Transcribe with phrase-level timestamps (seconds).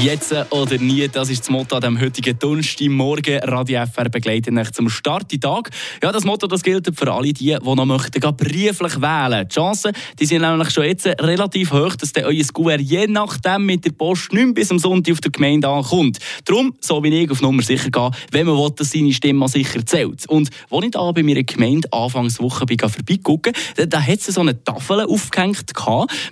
[0.00, 3.40] Jetzt oder nie, das ist das Motto an dem heutigen Donnerstagmorgen.
[3.40, 5.70] Radio FR begleitet euch zum Start Tag.
[6.02, 9.46] Ja, das Motto das gilt für alle die, die noch möchten, brieflich wählen.
[9.46, 13.66] Die Chancen die sind nämlich schon jetzt relativ hoch, dass dann euer Kuvert je nachdem
[13.66, 16.18] mit der Post nicht bis am Sonntag auf der Gemeinde ankommt.
[16.44, 19.84] Darum, so wie ich auf Nummer sicher gehen, wenn man will, dass seine Stimme sicher
[19.84, 20.28] zählt.
[20.28, 24.40] Und als ich da bei meiner Gemeinde Anfangswoche bin, vorbeigucken, da, da hat es so
[24.40, 25.72] eine Tafel aufgehängt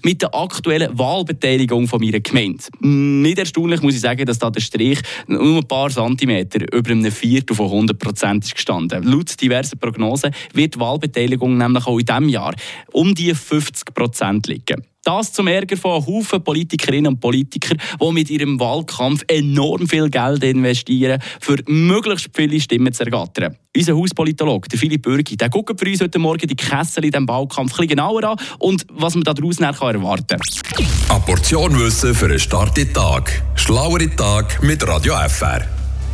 [0.03, 2.65] mit der aktuellen Wahlbeteiligung von meiner Gemeinde.
[2.81, 7.11] Nicht erstaunlich muss ich sagen, dass da der Strich nur ein paar Zentimeter über einem
[7.11, 9.03] Viertel von 100 Prozent ist gestanden.
[9.03, 12.55] Laut diversen Prognosen wird die Wahlbeteiligung nämlich auch in diesem Jahr
[12.93, 14.85] um die 50 Prozent liegen.
[15.03, 20.45] Das zum Ärger von Haufen Politikerinnen und Politikern, die mit ihrem Wahlkampf enorm viel Geld
[20.45, 23.57] investieren, für möglichst viele Stimmen zu ergattern.
[23.75, 27.27] Unser Hauspolitologe, der Philipp Bürgi, der guckt für uns heute Morgen die Kessel in diesem
[27.27, 31.00] Wahlkampf ein genauer an und was man daraus erwarten kann.
[31.27, 33.43] Portion Wissen für einen starken Tag.
[33.55, 35.67] Schlauere Tag mit Radio FR.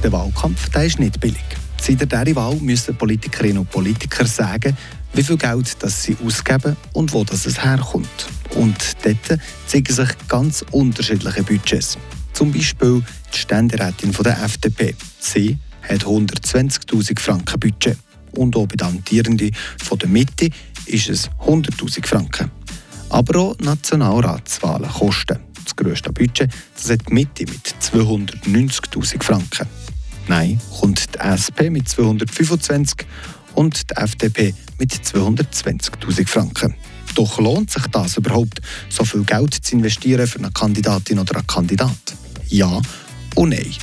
[0.02, 1.44] Der Wahlkampf der ist nicht billig.
[1.80, 4.76] Seit dieser Wahl müssen Politikerinnen und Politiker sagen,
[5.12, 8.28] wie viel Geld das sie ausgeben und wo das es herkommt.
[8.54, 11.96] Und dort zeigen sich ganz unterschiedliche Budgets.
[12.32, 14.94] Zum Beispiel die Ständerätin der FDP.
[15.18, 17.96] Sie hat 120.000 Franken Budget.
[18.32, 19.50] Und auch bei den Amtierenden
[20.00, 20.50] der Mitte
[20.86, 22.50] ist es 100.000 Franken.
[23.10, 25.38] Aber auch Nationalratswahlen kosten.
[25.64, 29.66] Das grösste Budget das hat die Mitte mit 290.000 Franken.
[30.28, 33.06] Nein, kommt die SP mit 225
[33.54, 36.74] und die FDP mit 220.000 Franken.
[37.14, 41.46] Doch lohnt sich das überhaupt, so viel Geld zu investieren für eine Kandidatin oder einen
[41.46, 42.14] Kandidat?
[42.48, 42.80] Ja
[43.34, 43.74] und nein.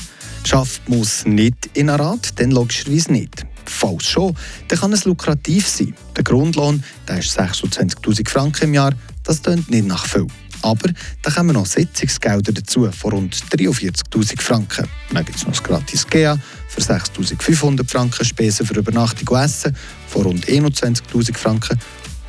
[0.45, 3.45] Schafft muss nicht in einen Rat, dann logischerweise nicht.
[3.65, 4.35] Falls schon,
[4.67, 5.95] dann kann es lukrativ sein.
[6.15, 10.27] Der Grundlohn der ist 26.000 Franken im Jahr, das klingt nicht nach viel.
[10.61, 10.89] Aber
[11.21, 14.87] da kommen noch Sitzungsgelder dazu von rund 43.000 Franken.
[15.11, 16.37] Dann gibt es noch das gratis GEA
[16.69, 19.75] für 6.500 Franken, Spesen für Übernachtung und Essen
[20.07, 21.77] von rund 21.000 Franken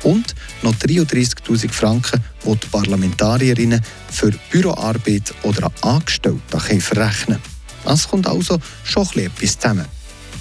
[0.03, 3.81] und noch 33.000 Franken, die die Parlamentarierinnen
[4.11, 6.39] für Büroarbeit oder Angestellte
[6.79, 7.39] verrechnen
[7.85, 9.85] Das kommt also schon etwas zusammen.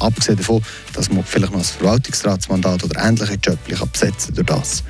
[0.01, 4.83] Abgesehen davon, dass man vielleicht noch ein Verwaltungsratsmandat oder ähnliche Jobs besetzen durch das.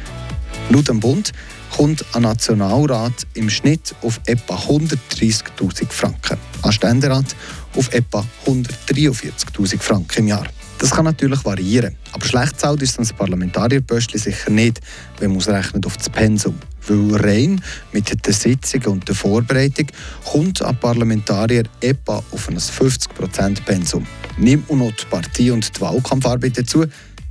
[0.71, 1.33] Laut dem Bund
[1.77, 7.35] kommt ein Nationalrat im Schnitt auf etwa 130.000 Franken, ein Ständerat
[7.77, 10.47] auf etwa 143.000 Franken im Jahr.
[10.79, 14.81] Das kann natürlich variieren, aber schlecht zahlt ist das Parlamentarierpöstchen sicher nicht,
[15.19, 16.59] wenn man ausrechnet auf das Pensum.
[16.87, 19.87] Weil rein mit der Sitzung und der Vorbereitung
[20.25, 24.07] kommt ein Parlamentarier etwa auf ein 50% Pensum.
[24.37, 26.85] Nimmt man noch die Partie- und die Wahlkampfarbeit dazu,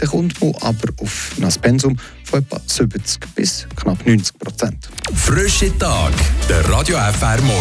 [0.03, 4.89] dann kommt man aber auf ein Pensum von etwa 70 bis knapp 90 Prozent.
[5.15, 6.11] Frische Tag,
[6.49, 7.51] der Radio FR Morgen.